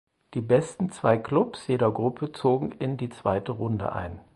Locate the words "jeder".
1.67-1.91